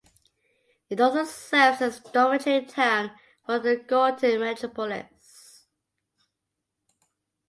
It 0.89 0.99
also 0.99 1.25
serves 1.25 1.79
as 1.79 1.99
a 1.99 2.11
dormitory 2.11 2.65
town 2.65 3.11
for 3.45 3.59
the 3.59 3.77
Gauteng 3.77 4.39
metropolis. 4.39 5.67